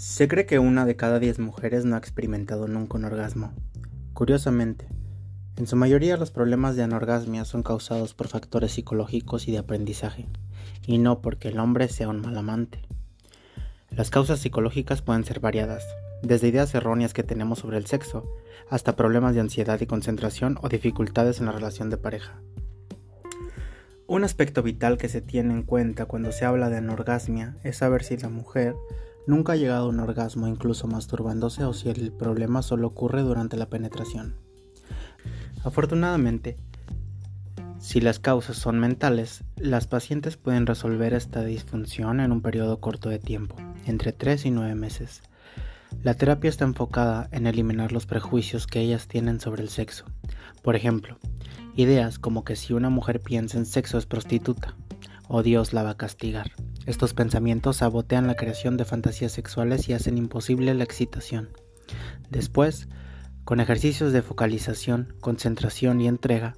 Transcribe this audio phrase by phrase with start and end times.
[0.00, 3.52] Se cree que una de cada diez mujeres no ha experimentado nunca un orgasmo.
[4.14, 4.88] Curiosamente,
[5.56, 10.26] en su mayoría los problemas de anorgasmia son causados por factores psicológicos y de aprendizaje,
[10.86, 12.80] y no porque el hombre sea un mal amante.
[13.90, 15.84] Las causas psicológicas pueden ser variadas,
[16.22, 18.24] desde ideas erróneas que tenemos sobre el sexo,
[18.70, 22.40] hasta problemas de ansiedad y concentración o dificultades en la relación de pareja.
[24.06, 28.02] Un aspecto vital que se tiene en cuenta cuando se habla de anorgasmia es saber
[28.02, 28.74] si la mujer
[29.26, 33.56] nunca ha llegado a un orgasmo incluso masturbándose o si el problema solo ocurre durante
[33.56, 34.34] la penetración.
[35.64, 36.56] Afortunadamente,
[37.80, 43.08] si las causas son mentales, las pacientes pueden resolver esta disfunción en un periodo corto
[43.08, 43.56] de tiempo,
[43.86, 45.22] entre 3 y 9 meses.
[46.02, 50.04] La terapia está enfocada en eliminar los prejuicios que ellas tienen sobre el sexo.
[50.62, 51.18] Por ejemplo,
[51.74, 54.76] ideas como que si una mujer piensa en sexo es prostituta,
[55.28, 56.50] o Dios la va a castigar.
[56.90, 61.50] Estos pensamientos sabotean la creación de fantasías sexuales y hacen imposible la excitación.
[62.30, 62.88] Después,
[63.44, 66.56] con ejercicios de focalización, concentración y entrega,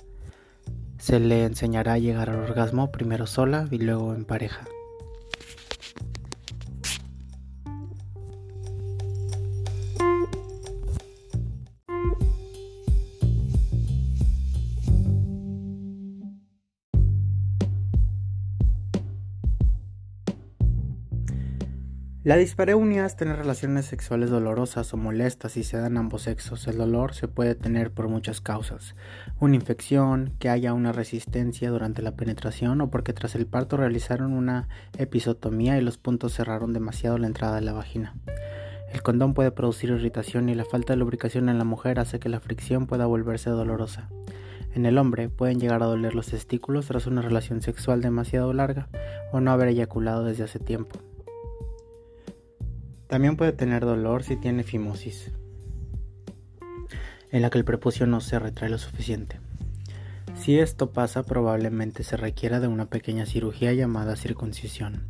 [0.96, 4.64] se le enseñará a llegar al orgasmo primero sola y luego en pareja.
[22.24, 26.68] La dispareunia es tener relaciones sexuales dolorosas o molestas y se dan ambos sexos.
[26.68, 28.94] El dolor se puede tener por muchas causas.
[29.40, 34.34] Una infección, que haya una resistencia durante la penetración o porque tras el parto realizaron
[34.34, 38.14] una episotomía y los puntos cerraron demasiado la entrada de la vagina.
[38.92, 42.28] El condón puede producir irritación y la falta de lubricación en la mujer hace que
[42.28, 44.08] la fricción pueda volverse dolorosa.
[44.76, 48.88] En el hombre pueden llegar a doler los testículos tras una relación sexual demasiado larga
[49.32, 51.00] o no haber eyaculado desde hace tiempo.
[53.12, 55.32] También puede tener dolor si tiene fimosis,
[57.30, 59.38] en la que el prepucio no se retrae lo suficiente.
[60.34, 65.08] Si esto pasa, probablemente se requiera de una pequeña cirugía llamada circuncisión.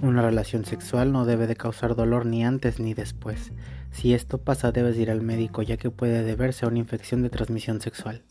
[0.00, 3.50] Una relación sexual no debe de causar dolor ni antes ni después.
[3.90, 7.30] Si esto pasa, debes ir al médico ya que puede deberse a una infección de
[7.30, 8.22] transmisión sexual.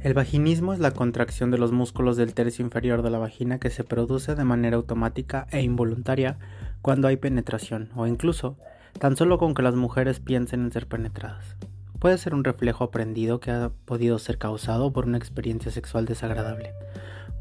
[0.00, 3.68] El vaginismo es la contracción de los músculos del tercio inferior de la vagina que
[3.68, 6.38] se produce de manera automática e involuntaria
[6.80, 8.56] cuando hay penetración o incluso
[8.98, 11.54] tan solo con que las mujeres piensen en ser penetradas.
[11.98, 16.72] Puede ser un reflejo aprendido que ha podido ser causado por una experiencia sexual desagradable,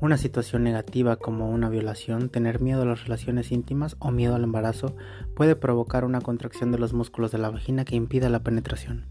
[0.01, 4.43] una situación negativa como una violación, tener miedo a las relaciones íntimas o miedo al
[4.43, 4.97] embarazo
[5.33, 9.05] puede provocar una contracción de los músculos de la vagina que impida la penetración.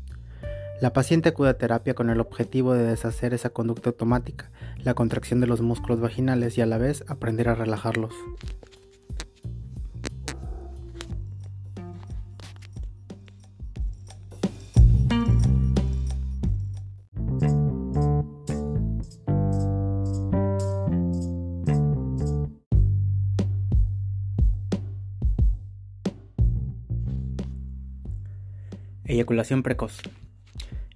[0.80, 4.52] La paciente acude a terapia con el objetivo de deshacer esa conducta automática,
[4.84, 8.14] la contracción de los músculos vaginales y a la vez aprender a relajarlos.
[29.04, 30.02] Eyaculación precoz.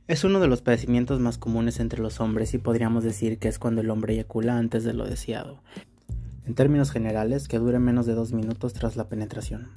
[0.08, 3.60] Es uno de los padecimientos más comunes entre los hombres y podríamos decir que es
[3.60, 5.60] cuando el hombre eyacula antes de lo deseado.
[6.44, 9.68] En términos generales, que dure menos de dos minutos tras la penetración.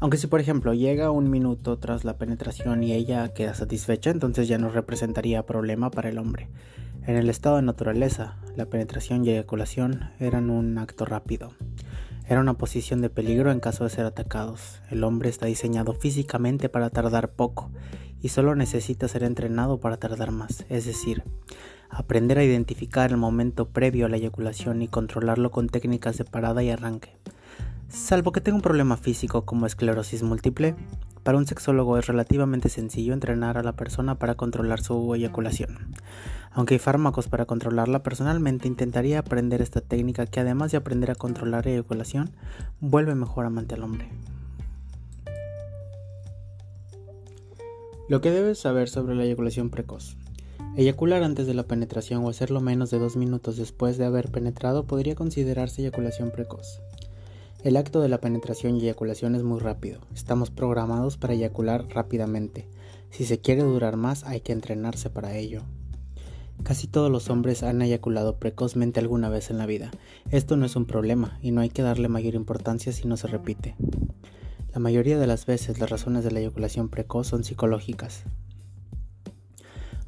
[0.00, 4.48] Aunque si por ejemplo llega un minuto tras la penetración y ella queda satisfecha, entonces
[4.48, 6.48] ya no representaría problema para el hombre.
[7.06, 11.50] En el estado de naturaleza, la penetración y eyaculación eran un acto rápido.
[12.32, 14.80] Era una posición de peligro en caso de ser atacados.
[14.90, 17.70] El hombre está diseñado físicamente para tardar poco
[18.22, 21.24] y solo necesita ser entrenado para tardar más, es decir,
[21.90, 26.62] aprender a identificar el momento previo a la eyaculación y controlarlo con técnicas de parada
[26.62, 27.18] y arranque.
[27.88, 30.74] Salvo que tenga un problema físico como esclerosis múltiple,
[31.22, 35.94] para un sexólogo es relativamente sencillo entrenar a la persona para controlar su eyaculación.
[36.50, 41.14] Aunque hay fármacos para controlarla, personalmente intentaría aprender esta técnica que además de aprender a
[41.14, 42.30] controlar la eyaculación,
[42.80, 44.08] vuelve mejor amante al hombre.
[48.08, 50.16] Lo que debes saber sobre la eyaculación precoz.
[50.76, 54.86] Eyacular antes de la penetración o hacerlo menos de dos minutos después de haber penetrado
[54.86, 56.80] podría considerarse eyaculación precoz.
[57.64, 60.00] El acto de la penetración y eyaculación es muy rápido.
[60.12, 62.66] Estamos programados para eyacular rápidamente.
[63.10, 65.62] Si se quiere durar más hay que entrenarse para ello.
[66.64, 69.92] Casi todos los hombres han eyaculado precozmente alguna vez en la vida.
[70.32, 73.28] Esto no es un problema y no hay que darle mayor importancia si no se
[73.28, 73.76] repite.
[74.74, 78.24] La mayoría de las veces las razones de la eyaculación precoz son psicológicas.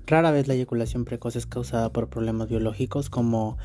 [0.07, 3.59] Rara vez la eyaculación precoz es causada por problemas biológicos como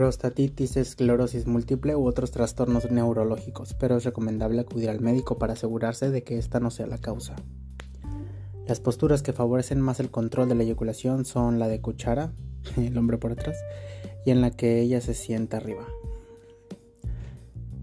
[0.00, 6.10] prostatitis, esclerosis múltiple u otros trastornos neurológicos, pero es recomendable acudir al médico para asegurarse
[6.10, 7.36] de que esta no sea la causa.
[8.66, 12.32] Las posturas que favorecen más el control de la eyaculación son la de cuchara,
[12.78, 13.58] el hombre por atrás,
[14.24, 15.86] y en la que ella se sienta arriba.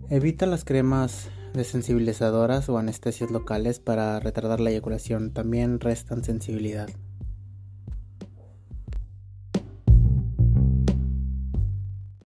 [0.10, 6.90] Evita las cremas desensibilizadoras o anestesias locales para retardar la eyaculación, también restan sensibilidad.